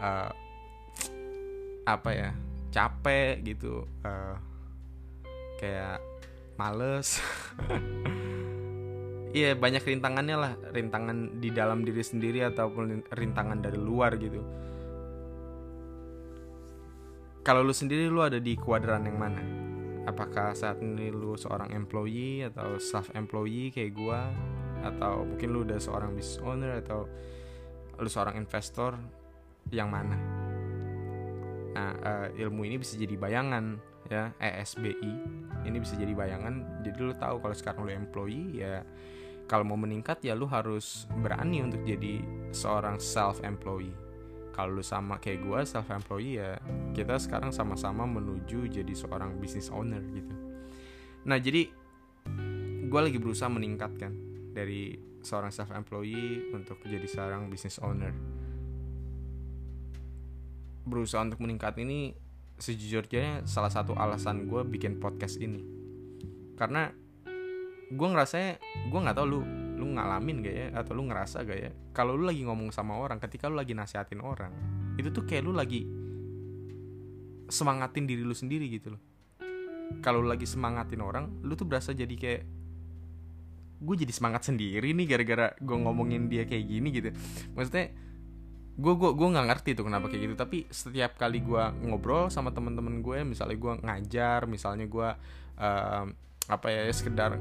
uh, 0.00 0.32
apa 1.86 2.10
ya 2.10 2.30
capek 2.74 3.44
gitu 3.46 3.86
uh, 4.02 4.34
kayak 5.62 6.02
males 6.58 7.20
iya 9.36 9.52
banyak 9.52 9.84
rintangannya 9.84 10.36
lah. 10.40 10.52
Rintangan 10.72 11.36
di 11.36 11.52
dalam 11.52 11.84
diri 11.84 12.00
sendiri 12.00 12.40
ataupun 12.48 13.04
rintangan 13.12 13.60
dari 13.60 13.76
luar 13.76 14.16
gitu. 14.16 14.40
Kalau 17.44 17.62
lu 17.62 17.70
sendiri 17.70 18.08
lu 18.08 18.24
ada 18.24 18.40
di 18.40 18.56
kuadran 18.56 19.04
yang 19.04 19.20
mana? 19.20 19.38
Apakah 20.08 20.56
saat 20.56 20.80
ini 20.80 21.12
lu 21.12 21.36
seorang 21.36 21.70
employee 21.76 22.48
atau 22.48 22.80
self 22.80 23.12
employee 23.12 23.70
kayak 23.70 23.92
gua? 23.92 24.32
Atau 24.82 25.28
mungkin 25.28 25.48
lu 25.52 25.62
udah 25.68 25.78
seorang 25.78 26.16
business 26.16 26.42
owner 26.42 26.80
atau 26.80 27.04
lu 28.00 28.08
seorang 28.08 28.40
investor 28.40 28.96
yang 29.70 29.92
mana? 29.92 30.16
Nah 31.76 31.92
uh, 32.02 32.26
ilmu 32.34 32.66
ini 32.66 32.80
bisa 32.80 32.96
jadi 32.96 33.14
bayangan 33.14 33.78
ya. 34.08 34.32
ESBI 34.40 35.12
ini 35.66 35.76
bisa 35.78 35.94
jadi 35.94 36.14
bayangan. 36.14 36.82
Jadi 36.82 36.98
lu 36.98 37.14
tahu 37.14 37.42
kalau 37.42 37.54
sekarang 37.54 37.86
lu 37.86 37.92
employee 37.94 38.58
ya 38.58 38.82
kalau 39.46 39.62
mau 39.62 39.78
meningkat 39.78 40.22
ya 40.26 40.34
lu 40.34 40.50
harus 40.50 41.06
berani 41.22 41.62
untuk 41.62 41.82
jadi 41.86 42.22
seorang 42.50 42.98
self 42.98 43.42
employee 43.46 44.06
kalau 44.56 44.80
lu 44.80 44.84
sama 44.84 45.20
kayak 45.20 45.44
gue 45.44 45.60
self 45.68 45.92
employee 45.92 46.40
ya 46.40 46.56
kita 46.96 47.20
sekarang 47.20 47.52
sama-sama 47.52 48.08
menuju 48.08 48.72
jadi 48.72 48.92
seorang 48.96 49.36
business 49.36 49.68
owner 49.68 50.00
gitu. 50.16 50.32
Nah 51.28 51.36
jadi 51.36 51.68
gue 52.88 53.00
lagi 53.04 53.20
berusaha 53.20 53.52
meningkatkan 53.52 54.16
dari 54.56 54.96
seorang 55.20 55.52
self 55.52 55.68
employee 55.76 56.48
untuk 56.56 56.80
jadi 56.88 57.04
seorang 57.04 57.52
business 57.52 57.76
owner. 57.84 58.16
Berusaha 60.88 61.20
untuk 61.20 61.44
meningkat 61.44 61.76
ini 61.76 62.16
sejujurnya 62.56 63.44
salah 63.44 63.68
satu 63.68 63.92
alasan 63.92 64.48
gue 64.48 64.64
bikin 64.64 64.96
podcast 64.96 65.36
ini. 65.36 65.60
Karena 66.56 66.88
gue 67.86 68.08
ngerasanya 68.10 68.58
gue 68.90 68.98
nggak 68.98 69.16
tau 69.16 69.26
lu 69.26 69.40
lu 69.76 69.92
ngalamin 69.92 70.40
gak 70.42 70.56
ya? 70.56 70.66
Atau 70.74 70.96
lu 70.96 71.04
ngerasa 71.06 71.44
gak 71.44 71.58
ya? 71.60 71.70
Kalau 71.92 72.16
lu 72.16 72.24
lagi 72.26 72.42
ngomong 72.42 72.72
sama 72.72 72.96
orang 72.96 73.20
ketika 73.20 73.46
lu 73.46 73.60
lagi 73.60 73.76
nasihatin 73.76 74.24
orang 74.24 74.52
itu 74.96 75.12
tuh 75.12 75.28
kayak 75.28 75.44
lu 75.44 75.52
lagi 75.52 75.84
semangatin 77.46 78.08
diri 78.08 78.24
lu 78.24 78.32
sendiri 78.32 78.66
gitu 78.72 78.96
loh. 78.96 79.02
Kalau 80.02 80.24
lu 80.24 80.28
lagi 80.32 80.48
semangatin 80.48 80.98
orang 81.04 81.44
lu 81.44 81.54
tuh 81.54 81.68
berasa 81.68 81.92
jadi 81.92 82.16
kayak 82.16 82.42
gue 83.76 83.96
jadi 84.00 84.08
semangat 84.08 84.48
sendiri 84.48 84.96
nih 84.96 85.04
gara-gara 85.04 85.52
gue 85.60 85.76
ngomongin 85.76 86.32
dia 86.32 86.48
kayak 86.48 86.64
gini 86.64 86.88
gitu. 86.90 87.12
Maksudnya 87.52 87.92
gue 88.76 88.92
gue 88.92 89.10
gue 89.12 89.28
nggak 89.28 89.46
ngerti 89.52 89.70
tuh 89.76 89.84
kenapa 89.86 90.08
kayak 90.08 90.32
gitu. 90.32 90.34
Tapi 90.34 90.58
setiap 90.72 91.20
kali 91.20 91.44
gue 91.44 91.64
ngobrol 91.84 92.32
sama 92.32 92.50
temen-temen 92.50 93.04
gue 93.04 93.22
misalnya 93.28 93.56
gue 93.60 93.72
ngajar 93.84 94.48
misalnya 94.48 94.88
gue 94.88 95.08
uh, 95.60 96.04
apa 96.46 96.70
ya 96.70 96.86
sekedar 96.94 97.38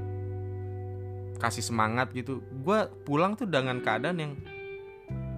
kasih 1.38 1.62
semangat 1.62 2.12
gitu. 2.15 2.41
Gue 2.63 2.89
pulang 3.05 3.38
tuh 3.38 3.45
dengan 3.45 3.79
keadaan 3.83 4.17
yang 4.17 4.33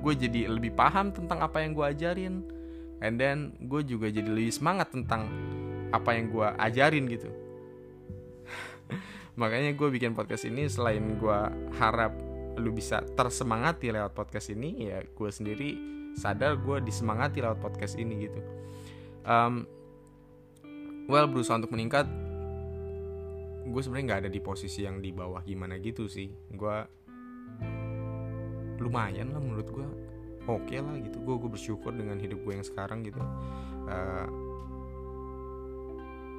gue 0.01 0.13
jadi 0.13 0.47
lebih 0.47 0.71
paham 0.77 1.11
tentang 1.11 1.43
apa 1.43 1.63
yang 1.63 1.75
gue 1.75 1.85
ajarin. 1.85 2.35
And 3.03 3.19
then 3.21 3.53
gue 3.61 3.85
juga 3.85 4.09
jadi 4.09 4.25
lebih 4.25 4.53
semangat 4.53 4.89
tentang 4.89 5.29
apa 5.91 6.15
yang 6.15 6.31
gue 6.31 6.47
ajarin 6.57 7.05
gitu. 7.11 7.29
Makanya 9.41 9.75
gue 9.75 9.87
bikin 9.91 10.17
podcast 10.17 10.47
ini 10.49 10.65
selain 10.65 11.19
gue 11.19 11.39
harap 11.77 12.15
lu 12.57 12.73
bisa 12.73 13.05
tersemangati 13.13 13.93
lewat 13.93 14.17
podcast 14.17 14.49
ini 14.49 14.89
ya 14.89 15.05
gue 15.05 15.29
sendiri 15.29 15.77
sadar 16.17 16.57
gue 16.57 16.81
disemangati 16.81 17.45
lewat 17.45 17.61
podcast 17.61 18.01
ini 18.01 18.25
gitu. 18.25 18.39
Um, 19.27 19.69
well 21.05 21.29
berusaha 21.29 21.61
untuk 21.61 21.69
meningkat 21.69 22.09
gue 23.67 23.81
sebenarnya 23.83 24.05
nggak 24.07 24.21
ada 24.25 24.31
di 24.31 24.41
posisi 24.41 24.87
yang 24.87 25.03
di 25.03 25.11
bawah 25.11 25.43
gimana 25.43 25.77
gitu 25.77 26.07
sih. 26.07 26.31
Gue 26.31 26.77
lumayan 28.79 29.33
lah 29.33 29.41
menurut 29.41 29.67
gue 29.67 29.87
oke 30.47 30.63
okay 30.67 30.79
lah 30.79 30.95
gitu. 31.03 31.19
Gue 31.21 31.35
gue 31.37 31.49
bersyukur 31.51 31.91
dengan 31.91 32.17
hidup 32.17 32.39
gue 32.41 32.53
yang 32.55 32.65
sekarang 32.65 33.03
gitu. 33.03 33.19
Uh, 33.87 34.27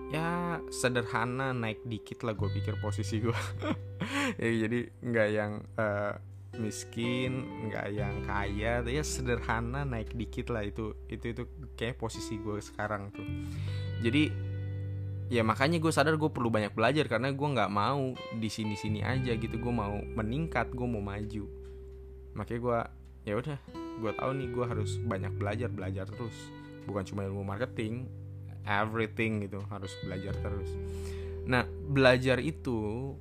ya 0.08 0.56
sederhana 0.72 1.52
naik 1.52 1.84
dikit 1.84 2.24
lah 2.24 2.32
gue 2.32 2.48
pikir 2.48 2.80
posisi 2.80 3.20
gue 3.20 3.36
ya, 4.40 4.48
jadi 4.64 4.88
nggak 5.04 5.28
yang 5.28 5.60
uh, 5.76 6.16
miskin 6.56 7.44
nggak 7.68 7.86
yang 7.92 8.14
kaya. 8.24 8.80
Ya 8.82 9.02
sederhana 9.04 9.84
naik 9.84 10.16
dikit 10.16 10.48
lah 10.48 10.64
itu. 10.64 10.96
Itu 11.12 11.36
itu 11.36 11.42
kayak 11.76 12.00
posisi 12.00 12.40
gue 12.40 12.58
sekarang 12.58 13.12
tuh. 13.12 13.26
Jadi 14.00 14.47
ya 15.28 15.44
makanya 15.44 15.76
gue 15.76 15.92
sadar 15.92 16.16
gue 16.16 16.30
perlu 16.32 16.48
banyak 16.48 16.72
belajar 16.72 17.04
karena 17.08 17.32
gue 17.32 17.48
nggak 17.48 17.72
mau 17.72 18.12
di 18.36 18.48
sini 18.48 18.74
sini 18.74 19.04
aja 19.04 19.36
gitu. 19.36 19.56
Gue 19.60 19.72
mau 19.72 19.96
meningkat 19.96 20.72
gue 20.72 20.88
mau 20.88 21.00
maju. 21.04 21.44
Makanya 22.36 22.60
gue 22.60 22.78
ya 23.28 23.34
udah 23.36 23.58
gue 23.98 24.12
tahu 24.16 24.30
nih 24.40 24.48
gue 24.52 24.64
harus 24.64 24.90
banyak 25.04 25.32
belajar 25.36 25.68
belajar 25.68 26.04
terus. 26.08 26.36
Bukan 26.88 27.04
cuma 27.04 27.24
ilmu 27.28 27.44
marketing 27.44 28.08
everything 28.68 29.48
gitu 29.48 29.64
harus 29.72 29.92
belajar 30.04 30.36
terus. 30.40 30.70
Nah 31.48 31.64
belajar 31.68 32.36
itu 32.40 33.12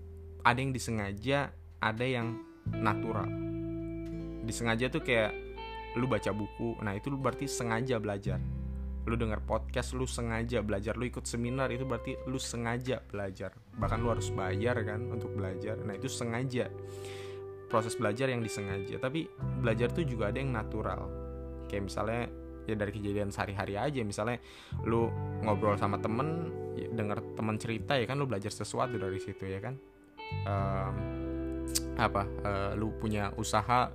ada 0.43 0.59
yang 0.59 0.75
disengaja 0.75 1.51
ada 1.79 2.05
yang 2.07 2.39
natural. 2.67 3.27
Disengaja 4.43 4.91
tuh 4.91 5.03
kayak 5.03 5.47
lu 5.97 6.05
baca 6.05 6.29
buku 6.29 6.77
nah 6.85 6.93
itu 6.93 7.09
lu 7.09 7.17
berarti 7.17 7.49
sengaja 7.49 7.97
belajar 7.97 8.37
lu 9.07 9.15
denger 9.15 9.39
podcast 9.47 9.95
lu 9.95 10.03
sengaja 10.03 10.59
belajar 10.59 10.99
lu 10.99 11.07
ikut 11.07 11.23
seminar 11.23 11.71
itu 11.71 11.87
berarti 11.87 12.19
lu 12.27 12.35
sengaja 12.35 12.99
belajar. 12.99 13.55
Bahkan 13.79 13.97
lu 14.03 14.11
harus 14.11 14.27
bayar 14.35 14.75
kan 14.83 15.07
untuk 15.07 15.31
belajar. 15.31 15.79
Nah 15.79 15.95
itu 15.95 16.11
sengaja. 16.11 16.67
Proses 17.71 17.95
belajar 17.95 18.27
yang 18.27 18.43
disengaja. 18.43 18.99
Tapi 18.99 19.31
belajar 19.63 19.95
tuh 19.95 20.03
juga 20.03 20.27
ada 20.27 20.43
yang 20.43 20.51
natural. 20.51 21.07
Kayak 21.71 21.87
misalnya 21.87 22.21
ya 22.67 22.75
dari 22.75 22.91
kejadian 22.91 23.31
sehari-hari 23.31 23.79
aja. 23.79 24.03
Misalnya 24.03 24.43
lu 24.83 25.07
ngobrol 25.39 25.79
sama 25.79 26.03
temen 26.03 26.51
ya, 26.75 26.91
denger 26.91 27.39
temen 27.39 27.55
cerita 27.55 27.95
ya 27.95 28.03
kan 28.03 28.19
lu 28.19 28.27
belajar 28.27 28.51
sesuatu 28.51 28.99
dari 28.99 29.23
situ 29.23 29.47
ya 29.47 29.63
kan? 29.63 29.79
Um, 30.43 30.95
apa 31.95 32.27
uh, 32.43 32.71
lu 32.75 32.91
punya 32.99 33.31
usaha 33.39 33.87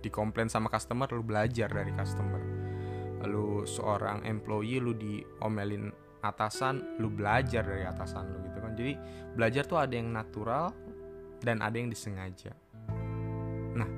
dikomplain 0.00 0.48
sama 0.48 0.72
customer 0.72 1.08
lu 1.12 1.24
belajar 1.24 1.68
dari 1.68 1.92
customer 1.92 2.53
lu 3.26 3.64
seorang 3.68 4.24
employee 4.24 4.80
lu 4.80 4.96
diomelin 4.96 5.90
atasan 6.24 7.00
lu 7.00 7.12
belajar 7.12 7.64
dari 7.64 7.84
atasan 7.84 8.32
lu 8.32 8.38
gitu 8.48 8.58
kan. 8.60 8.72
Jadi 8.72 8.92
belajar 9.36 9.62
tuh 9.68 9.78
ada 9.80 9.94
yang 9.94 10.08
natural 10.12 10.72
dan 11.44 11.60
ada 11.60 11.76
yang 11.76 11.92
disengaja. 11.92 12.56
Nah 13.76 13.88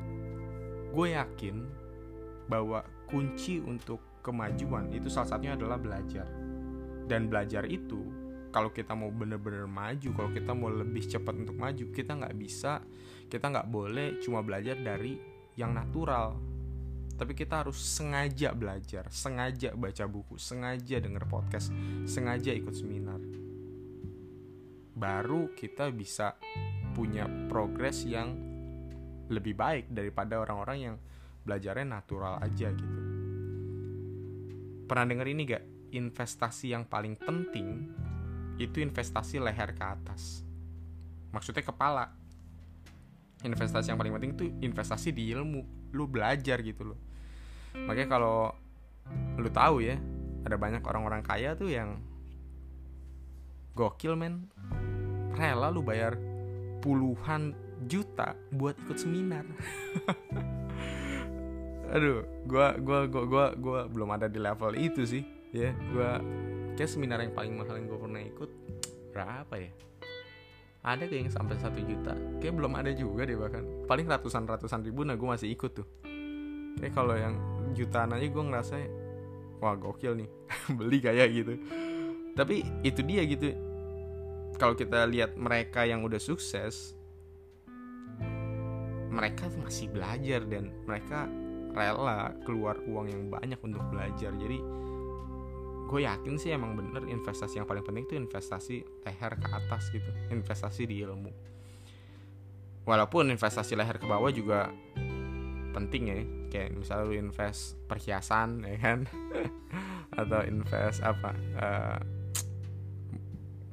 gue 0.91 1.07
yakin 1.15 1.57
bahwa 2.51 2.83
kunci 3.07 3.63
untuk 3.63 4.23
kemajuan 4.27 4.91
itu 4.91 5.07
salah 5.07 5.31
satunya 5.31 5.55
adalah 5.55 5.79
belajar. 5.79 6.27
Dan 7.07 7.31
belajar 7.31 7.63
itu 7.71 8.27
kalau 8.51 8.73
kita 8.73 8.97
mau 8.97 9.13
bener-bener 9.13 9.69
maju 9.69 10.09
kalau 10.17 10.31
kita 10.33 10.57
mau 10.57 10.73
lebih 10.73 11.05
cepat 11.05 11.37
untuk 11.37 11.61
maju 11.61 11.85
kita 11.93 12.17
nggak 12.17 12.37
bisa 12.41 12.81
kita 13.29 13.53
nggak 13.53 13.69
boleh 13.69 14.17
cuma 14.25 14.41
belajar 14.41 14.81
dari 14.81 15.21
yang 15.61 15.77
natural 15.77 16.41
tapi 17.17 17.33
kita 17.33 17.65
harus 17.65 17.81
sengaja 17.81 18.53
belajar, 18.53 19.09
sengaja 19.09 19.73
baca 19.73 20.05
buku, 20.05 20.37
sengaja 20.37 21.01
denger 21.01 21.25
podcast, 21.25 21.73
sengaja 22.05 22.53
ikut 22.53 22.77
seminar. 22.77 23.19
Baru 24.97 25.53
kita 25.57 25.89
bisa 25.93 26.37
punya 26.93 27.25
progres 27.49 28.05
yang 28.05 28.37
lebih 29.33 29.57
baik 29.57 29.91
daripada 29.91 30.41
orang-orang 30.41 30.79
yang 30.79 30.97
belajarnya 31.45 31.87
natural 31.89 32.41
aja 32.41 32.69
gitu. 32.73 33.01
Pernah 34.87 35.07
denger 35.09 35.27
ini 35.33 35.43
gak? 35.49 35.65
Investasi 35.97 36.77
yang 36.77 36.85
paling 36.87 37.17
penting 37.17 37.91
itu 38.57 38.81
investasi 38.81 39.41
leher 39.41 39.73
ke 39.77 39.85
atas. 39.85 40.45
Maksudnya 41.33 41.65
kepala. 41.65 42.13
Investasi 43.45 43.93
yang 43.93 44.01
paling 44.01 44.17
penting 44.17 44.33
itu 44.33 44.45
investasi 44.65 45.13
di 45.13 45.29
ilmu 45.37 45.76
lu 45.93 46.09
belajar 46.09 46.63
gitu 46.63 46.95
loh. 46.95 46.99
Makanya 47.77 48.09
kalau 48.09 48.51
lu 49.39 49.51
tahu 49.53 49.85
ya 49.85 50.01
ada 50.47 50.57
banyak 50.59 50.83
orang-orang 50.83 51.23
kaya 51.23 51.55
tuh 51.55 51.71
yang 51.71 52.01
gokil 53.77 54.17
men. 54.17 54.49
Rela 55.37 55.69
lu 55.69 55.85
bayar 55.85 56.17
puluhan 56.81 57.53
juta 57.85 58.33
buat 58.55 58.79
ikut 58.89 58.97
seminar. 58.97 59.45
Aduh 61.95 62.25
gua 62.49 62.75
gua 62.81 63.07
gua 63.07 63.23
gua 63.29 63.47
gua 63.55 63.81
belum 63.87 64.11
ada 64.17 64.27
di 64.27 64.41
level 64.41 64.75
itu 64.75 65.05
sih 65.05 65.23
ya. 65.53 65.77
Gua 65.93 66.19
kayak 66.77 66.93
seminar 66.93 67.19
yang 67.25 67.33
paling 67.33 67.57
mahal 67.57 67.81
yang 67.81 67.89
gue 67.89 67.99
pernah 67.99 68.21
ikut 68.21 68.51
berapa 69.17 69.55
ya 69.57 69.71
ada 70.87 71.03
kayak 71.03 71.27
yang 71.27 71.33
sampai 71.35 71.59
satu 71.59 71.83
juta. 71.83 72.15
Kayak 72.39 72.55
belum 72.63 72.73
ada 72.79 72.95
juga 72.95 73.27
deh 73.27 73.35
bahkan. 73.35 73.67
Paling 73.91 74.07
ratusan 74.07 74.47
ratusan 74.47 74.87
ribu 74.87 75.03
nah 75.03 75.19
gue 75.19 75.27
masih 75.27 75.51
ikut 75.51 75.83
tuh. 75.83 75.87
Kayak 76.79 76.95
kalau 76.95 77.19
yang 77.19 77.35
jutaan 77.75 78.15
aja 78.15 78.27
gue 78.31 78.45
ngerasa 78.47 78.75
wah 79.59 79.75
gokil 79.75 80.15
nih 80.15 80.31
beli 80.79 81.03
kayak 81.03 81.29
gitu. 81.35 81.59
Tapi 82.39 82.63
itu 82.87 83.03
dia 83.03 83.27
gitu. 83.27 83.51
Kalau 84.57 84.79
kita 84.79 85.05
lihat 85.11 85.35
mereka 85.35 85.83
yang 85.83 86.07
udah 86.07 86.23
sukses 86.23 86.95
mereka 89.11 89.49
masih 89.59 89.89
belajar 89.91 90.45
dan 90.45 90.71
mereka 90.85 91.25
rela 91.73 92.37
keluar 92.45 92.79
uang 92.85 93.11
yang 93.11 93.23
banyak 93.27 93.59
untuk 93.65 93.83
belajar. 93.91 94.31
Jadi 94.39 94.61
gue 95.87 96.01
yakin 96.03 96.35
sih 96.37 96.51
emang 96.51 96.75
bener 96.75 97.07
investasi 97.07 97.63
yang 97.63 97.67
paling 97.67 97.87
penting 97.87 98.05
itu 98.11 98.19
investasi 98.19 98.83
leher 99.07 99.33
ke 99.39 99.49
atas 99.55 99.89
gitu 99.95 100.11
investasi 100.35 100.83
di 100.91 101.07
ilmu. 101.07 101.31
Walaupun 102.87 103.31
investasi 103.35 103.79
leher 103.79 103.99
ke 103.99 104.07
bawah 104.07 104.31
juga 104.31 104.71
penting 105.75 106.03
ya 106.09 106.17
kayak 106.51 106.71
misalnya 106.75 107.05
lu 107.07 107.15
invest 107.15 107.79
perhiasan 107.87 108.67
ya 108.67 108.79
kan? 108.83 108.99
Atau 110.21 110.43
invest 110.47 111.03
apa 111.07 111.31
uh, 111.59 111.99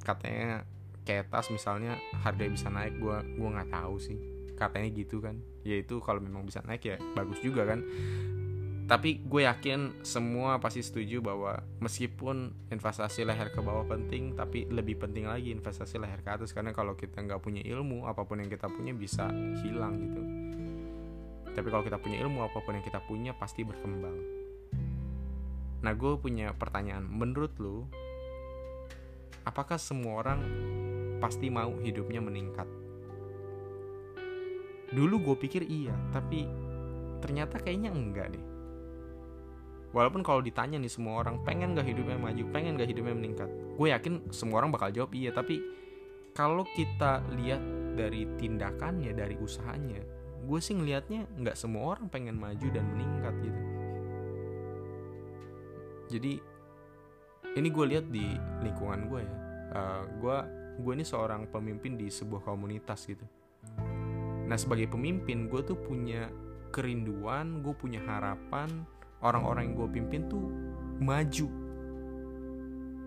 katanya 0.05 0.67
kayak 1.03 1.31
tas 1.31 1.49
misalnya 1.49 1.99
harga 2.23 2.45
bisa 2.45 2.67
naik 2.69 2.97
gue 3.01 3.17
gue 3.41 3.49
nggak 3.49 3.73
tahu 3.73 3.97
sih. 3.97 4.17
Katanya 4.53 4.89
gitu 4.93 5.17
kan. 5.17 5.41
Ya 5.65 5.81
itu 5.81 5.97
kalau 5.97 6.21
memang 6.21 6.45
bisa 6.45 6.61
naik 6.61 6.85
ya 6.85 7.01
bagus 7.17 7.41
juga 7.41 7.65
kan 7.65 7.81
tapi 8.83 9.23
gue 9.23 9.47
yakin 9.47 10.03
semua 10.03 10.59
pasti 10.59 10.83
setuju 10.83 11.23
bahwa 11.23 11.63
meskipun 11.79 12.51
investasi 12.67 13.23
leher 13.23 13.47
ke 13.47 13.63
bawah 13.63 13.87
penting 13.87 14.35
tapi 14.35 14.67
lebih 14.67 14.99
penting 14.99 15.23
lagi 15.23 15.55
investasi 15.55 16.03
leher 16.03 16.19
ke 16.19 16.27
atas. 16.27 16.51
Karena 16.51 16.75
kalau 16.75 16.91
kita 16.99 17.23
nggak 17.23 17.39
punya 17.39 17.63
ilmu 17.63 18.03
apa 18.03 18.27
pun 18.27 18.43
yang 18.43 18.51
kita 18.51 18.67
punya 18.67 18.91
bisa 18.91 19.31
hilang 19.63 19.95
gitu. 20.03 20.21
Tapi 21.55 21.67
kalau 21.71 21.83
kita 21.87 21.95
punya 21.95 22.19
ilmu 22.27 22.43
apa 22.43 22.59
pun 22.59 22.75
yang 22.75 22.83
kita 22.83 22.99
punya 23.07 23.31
pasti 23.31 23.63
berkembang. 23.63 24.19
Nah 25.79 25.93
gue 25.95 26.11
punya 26.19 26.51
pertanyaan. 26.51 27.07
Menurut 27.07 27.55
lo 27.63 27.87
apakah 29.47 29.79
semua 29.79 30.27
orang 30.27 30.43
pasti 31.23 31.47
mau 31.47 31.71
hidupnya 31.79 32.19
meningkat? 32.19 32.67
Dulu 34.91 35.31
gue 35.31 35.35
pikir 35.39 35.63
iya 35.71 35.95
tapi 36.11 36.43
ternyata 37.23 37.63
kayaknya 37.63 37.95
enggak 37.95 38.35
deh 38.35 38.52
walaupun 39.93 40.25
kalau 40.25 40.41
ditanya 40.41 40.81
nih 40.81 40.89
semua 40.89 41.21
orang 41.21 41.39
pengen 41.45 41.77
gak 41.77 41.85
hidupnya 41.85 42.17
maju 42.17 42.43
pengen 42.49 42.75
gak 42.75 42.89
hidupnya 42.89 43.13
meningkat 43.13 43.49
gue 43.77 43.87
yakin 43.93 44.13
semua 44.33 44.61
orang 44.61 44.73
bakal 44.73 44.89
jawab 44.89 45.13
iya. 45.13 45.29
Tapi 45.29 45.61
kalau 46.33 46.65
kita 46.73 47.21
lihat 47.37 47.61
dari 47.93 48.25
tindakannya 48.41 49.13
dari 49.13 49.37
usahanya 49.37 50.01
gue 50.43 50.59
sih 50.59 50.75
ngelihatnya 50.75 51.23
nggak 51.39 51.55
semua 51.55 51.95
orang 51.95 52.11
pengen 52.11 52.35
maju 52.35 52.67
dan 52.67 52.83
meningkat 52.91 53.33
gitu. 53.47 53.61
Jadi 56.17 56.33
ini 57.53 57.67
gue 57.71 57.85
lihat 57.87 58.05
di 58.11 58.27
lingkungan 58.59 59.07
gue 59.07 59.21
ya. 59.23 59.35
Uh, 59.73 60.03
gue 60.19 60.37
gue 60.83 60.93
ini 60.99 61.05
seorang 61.07 61.47
pemimpin 61.47 61.95
di 61.95 62.11
sebuah 62.11 62.43
komunitas 62.43 63.07
gitu. 63.07 63.23
Nah 64.43 64.57
sebagai 64.59 64.91
pemimpin 64.91 65.47
gue 65.47 65.61
tuh 65.63 65.79
punya 65.79 66.27
kerinduan 66.73 67.61
gue 67.61 67.71
punya 67.77 68.01
harapan 68.03 68.67
orang-orang 69.23 69.71
yang 69.71 69.75
gue 69.79 69.89
pimpin 69.89 70.21
tuh 70.27 70.43
maju 70.99 71.47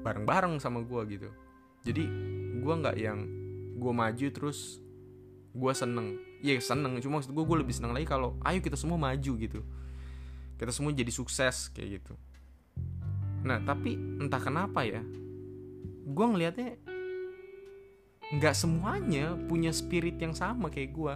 bareng-bareng 0.02 0.56
sama 0.58 0.82
gue 0.82 1.00
gitu. 1.18 1.28
Jadi 1.86 2.04
gue 2.58 2.74
nggak 2.74 2.96
yang 2.96 3.18
gue 3.76 3.92
maju 3.92 4.26
terus 4.32 4.80
gue 5.52 5.72
seneng. 5.76 6.16
Ya 6.40 6.56
seneng. 6.58 6.98
Cuma 7.04 7.20
gue 7.20 7.44
gue 7.44 7.56
lebih 7.60 7.74
seneng 7.76 7.92
lagi 7.92 8.08
kalau 8.08 8.34
ayo 8.42 8.58
kita 8.64 8.74
semua 8.74 8.96
maju 8.96 9.32
gitu. 9.36 9.60
Kita 10.56 10.72
semua 10.72 10.96
jadi 10.96 11.12
sukses 11.12 11.68
kayak 11.70 12.00
gitu. 12.00 12.12
Nah 13.44 13.60
tapi 13.62 13.94
entah 13.94 14.40
kenapa 14.40 14.82
ya 14.82 15.04
gue 16.06 16.26
ngelihatnya 16.26 16.78
nggak 18.26 18.54
semuanya 18.58 19.38
punya 19.46 19.70
spirit 19.70 20.18
yang 20.18 20.34
sama 20.34 20.66
kayak 20.66 20.94
gue 20.94 21.14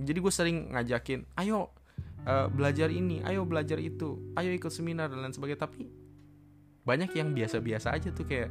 jadi 0.00 0.18
gue 0.20 0.32
sering 0.32 0.58
ngajakin 0.72 1.28
ayo 1.36 1.68
uh, 2.26 2.46
belajar 2.50 2.88
ini 2.90 3.22
ayo 3.26 3.42
belajar 3.46 3.78
itu 3.78 4.34
ayo 4.38 4.50
ikut 4.54 4.70
seminar 4.70 5.10
dan 5.10 5.22
lain 5.22 5.34
sebagainya. 5.34 5.60
Tapi 5.66 5.82
banyak 6.82 7.10
yang 7.14 7.30
biasa-biasa 7.34 7.94
aja 7.94 8.10
tuh 8.10 8.26
kayak 8.26 8.50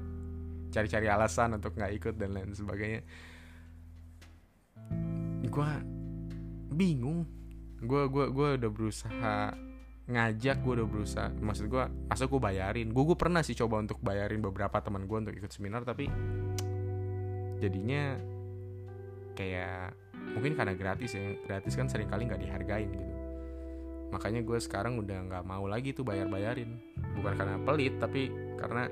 cari-cari 0.72 1.08
alasan 1.12 1.60
untuk 1.60 1.76
nggak 1.76 1.92
ikut 2.00 2.16
dan 2.16 2.32
lain 2.32 2.52
sebagainya. 2.56 3.02
Gue 5.48 5.72
bingung. 6.72 7.28
Gue 7.82 8.08
gue 8.08 8.26
gue 8.30 8.50
udah 8.62 8.72
berusaha 8.72 9.38
ngajak 10.12 10.58
gue 10.66 10.74
udah 10.82 10.88
berusaha 10.90 11.30
maksud 11.40 11.72
gue 11.72 11.84
masa 12.08 12.28
gue 12.28 12.40
bayarin? 12.40 12.88
Gue 12.92 13.04
gue 13.04 13.18
pernah 13.20 13.44
sih 13.44 13.56
coba 13.56 13.84
untuk 13.84 14.00
bayarin 14.00 14.40
beberapa 14.40 14.80
teman 14.80 15.08
gue 15.08 15.18
untuk 15.18 15.36
ikut 15.36 15.52
seminar 15.52 15.84
tapi 15.84 16.08
jadinya 17.62 18.18
kayak 19.38 19.96
mungkin 20.36 20.54
karena 20.56 20.74
gratis 20.78 21.16
ya. 21.16 21.36
Gratis 21.48 21.74
kan 21.74 21.88
sering 21.90 22.08
kali 22.08 22.28
nggak 22.30 22.42
dihargain 22.44 22.92
gitu 22.92 23.11
makanya 24.12 24.44
gue 24.44 24.60
sekarang 24.60 25.00
udah 25.00 25.18
nggak 25.32 25.44
mau 25.48 25.66
lagi 25.66 25.96
tuh 25.96 26.04
bayar 26.04 26.28
bayarin 26.28 26.78
bukan 27.16 27.34
karena 27.40 27.56
pelit 27.64 27.96
tapi 27.98 28.28
karena 28.60 28.92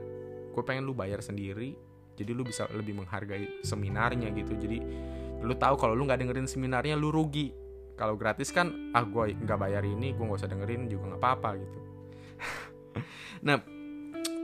gue 0.50 0.64
pengen 0.64 0.88
lu 0.88 0.96
bayar 0.96 1.20
sendiri 1.20 1.76
jadi 2.20 2.36
lu 2.36 2.44
bisa 2.44 2.68
lebih 2.76 3.00
menghargai 3.00 3.64
seminarnya 3.64 4.28
gitu. 4.36 4.60
Jadi 4.60 4.84
lu 5.40 5.56
tahu 5.56 5.80
kalau 5.80 5.96
lu 5.96 6.04
nggak 6.04 6.20
dengerin 6.20 6.52
seminarnya 6.52 7.00
lu 7.00 7.16
rugi. 7.16 7.56
Kalau 7.96 8.20
gratis 8.20 8.52
kan 8.52 8.92
ah 8.92 9.08
gue 9.08 9.40
nggak 9.40 9.56
bayar 9.56 9.88
ini 9.88 10.12
gue 10.12 10.24
nggak 10.28 10.44
usah 10.44 10.52
dengerin 10.52 10.92
juga 10.92 11.16
nggak 11.16 11.22
apa-apa 11.24 11.50
gitu. 11.64 11.80
Nah 13.48 13.56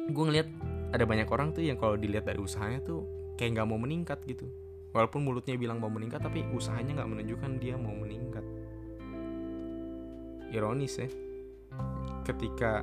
gue 0.07 0.23
ngeliat 0.23 0.47
ada 0.95 1.03
banyak 1.03 1.27
orang 1.27 1.51
tuh 1.51 1.67
yang 1.67 1.75
kalau 1.75 1.99
dilihat 1.99 2.23
dari 2.23 2.39
usahanya 2.39 2.79
tuh 2.79 3.03
kayak 3.35 3.59
nggak 3.59 3.67
mau 3.67 3.75
meningkat 3.75 4.23
gitu. 4.23 4.47
Walaupun 4.95 5.27
mulutnya 5.27 5.59
bilang 5.59 5.83
mau 5.83 5.91
meningkat 5.91 6.23
tapi 6.23 6.47
usahanya 6.55 7.03
nggak 7.03 7.09
menunjukkan 7.11 7.51
dia 7.59 7.75
mau 7.75 7.91
meningkat 7.91 8.47
ironis 10.55 10.95
ya. 10.95 11.11
Ketika 12.23 12.81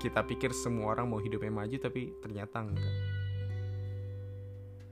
kita 0.00 0.24
pikir 0.24 0.56
semua 0.56 0.96
orang 0.96 1.12
mau 1.12 1.20
hidupnya 1.20 1.52
maju 1.52 1.76
tapi 1.76 2.16
ternyata 2.24 2.64
enggak. 2.64 2.96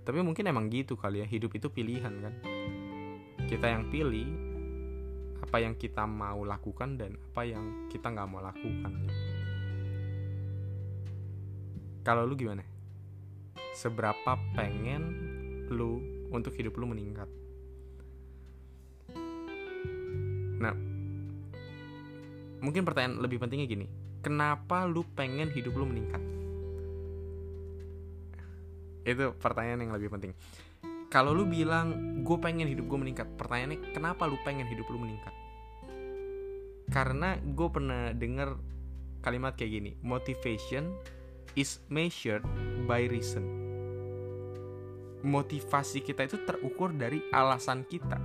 Tapi 0.04 0.18
mungkin 0.20 0.44
emang 0.44 0.68
gitu 0.68 1.00
kali 1.00 1.24
ya 1.24 1.26
hidup 1.28 1.56
itu 1.56 1.72
pilihan 1.72 2.12
kan. 2.20 2.34
Kita 3.48 3.66
yang 3.72 3.88
pilih 3.88 4.28
apa 5.40 5.64
yang 5.64 5.80
kita 5.80 6.04
mau 6.04 6.44
lakukan 6.44 7.00
dan 7.00 7.16
apa 7.16 7.42
yang 7.48 7.88
kita 7.88 8.12
nggak 8.12 8.28
mau 8.28 8.44
lakukan. 8.44 8.92
Kalau 12.04 12.28
lu 12.28 12.36
gimana? 12.36 12.64
Seberapa 13.72 14.36
pengen 14.52 15.02
lu 15.72 16.04
untuk 16.28 16.52
hidup 16.52 16.76
lu 16.76 16.92
meningkat? 16.92 17.28
Nah 20.60 20.87
mungkin 22.58 22.82
pertanyaan 22.82 23.22
lebih 23.22 23.38
pentingnya 23.38 23.68
gini 23.68 23.86
kenapa 24.22 24.84
lu 24.84 25.06
pengen 25.14 25.50
hidup 25.50 25.74
lu 25.78 25.86
meningkat? 25.86 26.22
Itu 29.06 29.32
pertanyaan 29.38 29.88
yang 29.88 29.92
lebih 29.94 30.12
penting. 30.12 30.32
Kalau 31.08 31.32
lu 31.32 31.48
bilang 31.48 32.20
gue 32.20 32.36
pengen 32.36 32.68
hidup 32.68 32.84
gue 32.84 32.98
meningkat 33.00 33.24
pertanyaannya 33.40 33.96
kenapa 33.96 34.28
lu 34.28 34.36
pengen 34.44 34.68
hidup 34.68 34.84
lu 34.92 35.00
meningkat? 35.00 35.32
Karena 36.92 37.40
gue 37.40 37.68
pernah 37.72 38.12
denger 38.12 38.60
kalimat 39.24 39.56
kayak 39.56 39.72
gini 39.80 39.90
motivation 40.04 40.92
is 41.56 41.80
measured 41.88 42.44
by 42.84 43.08
reason. 43.08 43.44
Motivasi 45.24 46.04
kita 46.04 46.28
itu 46.28 46.38
terukur 46.44 46.92
dari 46.92 47.24
alasan 47.32 47.88
kita. 47.88 48.20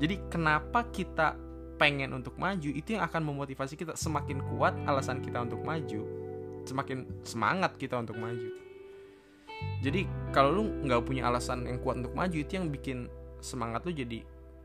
Jadi 0.00 0.32
kenapa 0.32 0.88
kita 0.88 1.45
pengen 1.76 2.16
untuk 2.16 2.36
maju 2.40 2.70
itu 2.72 2.96
yang 2.96 3.04
akan 3.04 3.22
memotivasi 3.24 3.76
kita. 3.76 3.94
Semakin 3.96 4.40
kuat 4.56 4.76
alasan 4.88 5.20
kita 5.20 5.44
untuk 5.44 5.60
maju 5.64 6.26
semakin 6.66 7.06
semangat 7.22 7.78
kita 7.78 7.96
untuk 7.96 8.18
maju. 8.18 8.50
Jadi 9.80 10.04
kalau 10.34 10.60
lu 10.60 10.62
nggak 10.84 11.06
punya 11.06 11.30
alasan 11.30 11.64
yang 11.64 11.80
kuat 11.80 12.02
untuk 12.02 12.12
maju 12.12 12.36
itu 12.36 12.52
yang 12.58 12.68
bikin 12.68 13.08
semangat 13.40 13.86
lu 13.86 13.94
jadi 13.94 14.20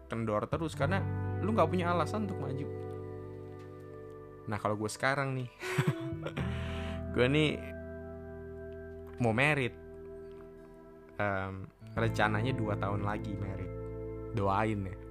kendor 0.09 0.49
terus. 0.49 0.73
Karena 0.73 0.99
lu 1.39 1.53
nggak 1.53 1.69
punya 1.69 1.93
alasan 1.93 2.27
untuk 2.27 2.41
maju. 2.41 2.67
Nah 4.49 4.57
kalau 4.57 4.75
gue 4.75 4.89
sekarang 4.89 5.37
nih 5.37 5.49
gue 7.13 7.25
nih 7.29 7.51
mau 9.21 9.31
merit. 9.31 9.77
Um, 11.21 11.69
rencananya 11.93 12.49
dua 12.57 12.73
tahun 12.75 13.05
lagi 13.05 13.37
merit. 13.37 13.71
Doain 14.33 14.89
ya. 14.89 14.97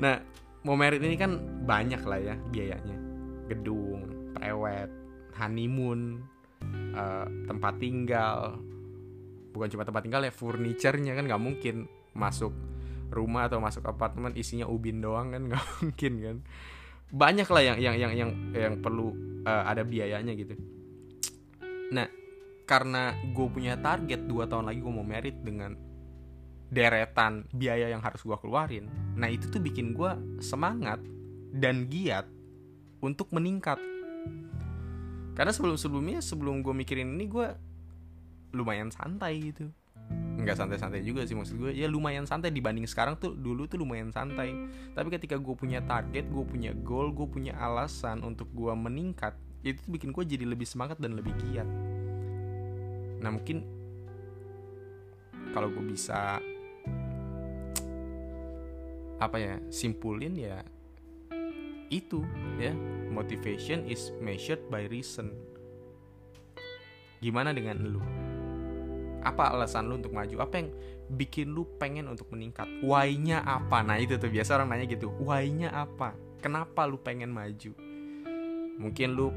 Nah 0.00 0.16
mau 0.64 0.76
merit 0.76 1.00
ini 1.00 1.16
kan 1.16 1.36
banyak 1.64 2.02
lah 2.04 2.20
ya 2.20 2.34
biayanya. 2.50 2.96
Gedung 3.48 4.32
prewed 4.36 4.90
honeymoon 5.36 6.20
uh, 6.94 7.26
tempat 7.48 7.80
tinggal. 7.80 8.60
Bukan 9.50 9.68
cuma 9.74 9.82
tempat 9.82 10.02
tinggal 10.06 10.22
ya 10.22 10.32
furniturnya 10.32 11.16
kan 11.18 11.24
nggak 11.26 11.42
mungkin 11.42 11.90
masuk 12.14 12.52
rumah 13.10 13.50
atau 13.50 13.58
masuk 13.58 13.82
apartemen 13.86 14.34
isinya 14.38 14.70
ubin 14.70 15.02
doang 15.02 15.34
kan 15.34 15.42
nggak 15.50 15.64
mungkin 15.80 16.12
kan. 16.20 16.36
Banyak 17.10 17.48
lah 17.50 17.62
yang 17.64 17.78
yang 17.82 17.96
yang 17.98 18.12
yang 18.14 18.30
yang 18.54 18.74
perlu 18.78 19.10
uh, 19.42 19.64
ada 19.66 19.82
biayanya 19.82 20.32
gitu. 20.38 20.54
Nah 21.90 22.06
karena 22.70 23.18
gue 23.34 23.46
punya 23.50 23.74
target 23.82 24.30
2 24.30 24.46
tahun 24.46 24.70
lagi 24.70 24.78
gue 24.78 24.94
mau 24.94 25.02
merit 25.02 25.42
dengan 25.42 25.74
deretan 26.70 27.50
biaya 27.50 27.90
yang 27.90 28.00
harus 28.00 28.22
gue 28.22 28.38
keluarin. 28.38 28.86
Nah 29.18 29.26
itu 29.26 29.50
tuh 29.50 29.58
bikin 29.58 29.92
gue 29.92 30.10
semangat 30.38 31.02
dan 31.50 31.90
giat 31.90 32.30
untuk 33.02 33.34
meningkat. 33.34 33.76
Karena 35.34 35.50
sebelum 35.50 35.74
sebelumnya 35.74 36.22
sebelum 36.22 36.62
gue 36.62 36.70
mikirin 36.70 37.18
ini 37.18 37.26
gue 37.26 37.48
lumayan 38.54 38.94
santai 38.94 39.50
gitu. 39.50 39.66
Nggak 40.40 40.56
santai-santai 40.56 41.04
juga 41.04 41.26
sih 41.26 41.36
maksud 41.36 41.58
gue 41.58 41.70
ya 41.76 41.90
lumayan 41.90 42.24
santai 42.24 42.48
dibanding 42.54 42.88
sekarang 42.88 43.18
tuh 43.18 43.34
dulu 43.34 43.66
tuh 43.66 43.82
lumayan 43.82 44.14
santai. 44.14 44.54
Tapi 44.94 45.08
ketika 45.10 45.36
gue 45.42 45.54
punya 45.58 45.82
target 45.82 46.30
gue 46.30 46.44
punya 46.46 46.70
goal 46.70 47.10
gue 47.10 47.26
punya 47.26 47.58
alasan 47.58 48.22
untuk 48.22 48.46
gue 48.54 48.72
meningkat 48.72 49.34
itu 49.60 49.76
tuh 49.84 49.92
bikin 49.92 50.14
gue 50.14 50.24
jadi 50.24 50.44
lebih 50.48 50.64
semangat 50.64 50.96
dan 51.02 51.18
lebih 51.18 51.34
giat. 51.36 51.68
Nah 53.20 53.28
mungkin 53.28 53.66
kalau 55.52 55.68
gue 55.68 55.84
bisa 55.92 56.38
apa 59.20 59.36
ya 59.36 59.54
simpulin 59.68 60.32
ya 60.34 60.64
itu 61.90 62.22
ya. 62.56 62.72
Motivation 63.10 63.82
is 63.90 64.14
measured 64.22 64.62
by 64.70 64.86
reason. 64.86 65.34
Gimana 67.18 67.50
dengan 67.50 67.82
lu? 67.82 68.02
Apa 69.26 69.50
alasan 69.52 69.90
lu 69.90 69.98
untuk 69.98 70.14
maju? 70.14 70.46
Apa 70.46 70.62
yang 70.62 70.70
bikin 71.10 71.50
lu 71.50 71.66
pengen 71.76 72.06
untuk 72.06 72.30
meningkat? 72.30 72.70
Why-nya 72.86 73.42
apa? 73.42 73.82
Nah 73.82 73.98
itu 73.98 74.14
tuh 74.16 74.30
biasa 74.30 74.62
orang 74.62 74.72
nanya 74.72 74.86
gitu. 74.86 75.10
Why-nya 75.18 75.74
apa? 75.74 76.14
Kenapa 76.38 76.86
lu 76.86 77.02
pengen 77.02 77.34
maju? 77.34 77.74
Mungkin 78.80 79.08
lu 79.12 79.34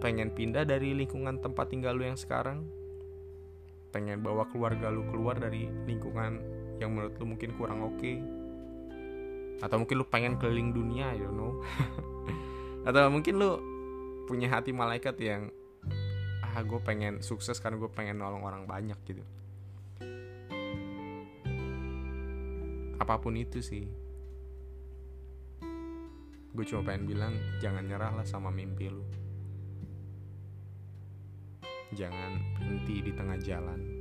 pengen 0.00 0.32
pindah 0.32 0.64
dari 0.64 0.96
lingkungan 0.96 1.38
tempat 1.44 1.70
tinggal 1.70 1.94
lu 1.94 2.08
yang 2.08 2.18
sekarang? 2.18 2.64
Pengen 3.92 4.24
bawa 4.24 4.48
keluarga 4.48 4.88
lu 4.88 5.04
keluar 5.12 5.36
dari 5.36 5.68
lingkungan 5.84 6.40
yang 6.80 6.90
menurut 6.96 7.14
lu 7.20 7.36
mungkin 7.36 7.52
kurang 7.54 7.84
oke? 7.84 8.00
okay 8.00 8.43
atau 9.64 9.80
mungkin 9.80 9.96
lu 9.96 10.04
pengen 10.04 10.36
keliling 10.36 10.76
dunia 10.76 11.16
don't 11.16 11.32
know. 11.32 11.52
Atau 12.88 13.08
mungkin 13.08 13.40
lu 13.40 13.50
punya 14.28 14.52
hati 14.52 14.76
malaikat 14.76 15.16
yang 15.24 15.48
ah 16.44 16.60
gue 16.60 16.80
pengen 16.84 17.24
sukses 17.24 17.56
karena 17.56 17.80
gue 17.80 17.88
pengen 17.88 18.20
nolong 18.20 18.44
orang 18.44 18.68
banyak 18.68 19.00
gitu. 19.08 19.24
Apa 23.00 23.16
pun 23.16 23.40
itu 23.40 23.64
sih. 23.64 23.88
Gue 26.52 26.64
cuma 26.68 26.84
pengen 26.84 27.08
bilang 27.08 27.32
jangan 27.58 27.88
nyerah 27.88 28.12
lah 28.12 28.26
sama 28.28 28.52
mimpi 28.52 28.92
lu. 28.92 29.02
Jangan 31.96 32.36
berhenti 32.60 33.00
di 33.00 33.12
tengah 33.16 33.40
jalan 33.40 33.93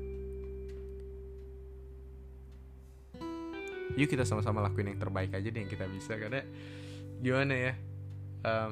yuk 3.99 4.09
kita 4.09 4.25
sama-sama 4.25 4.63
lakuin 4.65 4.95
yang 4.95 4.99
terbaik 4.99 5.35
aja 5.35 5.47
deh 5.47 5.59
yang 5.61 5.71
kita 5.71 5.85
bisa 5.85 6.17
karena 6.17 6.41
gimana 7.23 7.53
ya 7.55 7.73
um, 8.43 8.71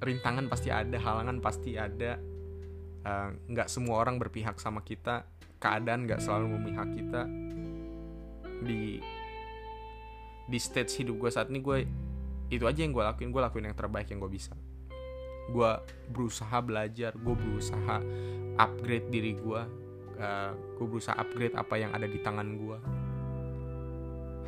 rintangan 0.00 0.48
pasti 0.48 0.72
ada 0.72 0.96
halangan 0.96 1.38
pasti 1.38 1.76
ada. 1.76 2.16
Nggak 3.48 3.68
uh, 3.68 3.72
semua 3.72 4.00
orang 4.00 4.20
berpihak 4.20 4.60
sama 4.60 4.84
kita 4.84 5.24
keadaan 5.60 6.08
nggak 6.08 6.20
selalu 6.20 6.56
memihak 6.56 6.88
kita. 6.96 7.22
Di 8.64 9.00
di 10.50 10.58
stage 10.58 11.04
hidup 11.04 11.16
gue 11.20 11.30
saat 11.30 11.48
ini 11.52 11.62
gue 11.62 11.86
itu 12.50 12.66
aja 12.66 12.82
yang 12.82 12.90
gue 12.90 13.04
lakuin 13.06 13.30
gue 13.30 13.42
lakuin 13.44 13.64
yang 13.70 13.78
terbaik 13.78 14.08
yang 14.10 14.20
gue 14.20 14.32
bisa. 14.32 14.56
Gue 15.52 15.70
berusaha 16.10 16.58
belajar 16.60 17.14
gue 17.16 17.34
berusaha 17.36 17.96
upgrade 18.60 19.08
diri 19.08 19.32
gue 19.38 19.60
uh, 20.20 20.52
gue 20.76 20.86
berusaha 20.86 21.16
upgrade 21.16 21.56
apa 21.56 21.74
yang 21.80 21.92
ada 21.96 22.04
di 22.04 22.20
tangan 22.20 22.48
gue 22.58 22.76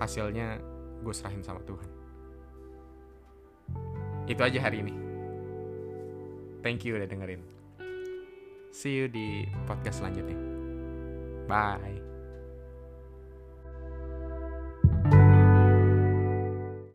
hasilnya 0.03 0.59
gue 1.03 1.15
serahin 1.15 1.43
sama 1.43 1.63
Tuhan. 1.63 1.91
Itu 4.27 4.43
aja 4.43 4.59
hari 4.63 4.83
ini. 4.83 4.95
Thank 6.63 6.87
you 6.87 6.95
udah 6.95 7.11
dengerin. 7.11 7.43
See 8.71 8.95
you 8.95 9.11
di 9.11 9.45
podcast 9.67 10.01
selanjutnya. 10.01 10.39
Bye 11.51 12.12